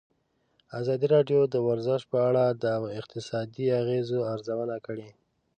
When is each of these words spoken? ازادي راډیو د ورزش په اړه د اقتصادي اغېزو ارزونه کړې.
ازادي 0.79 1.07
راډیو 1.15 1.39
د 1.53 1.55
ورزش 1.67 2.01
په 2.11 2.17
اړه 2.27 2.43
د 2.63 2.65
اقتصادي 2.99 3.65
اغېزو 3.81 4.19
ارزونه 4.33 4.77
کړې. 4.85 5.09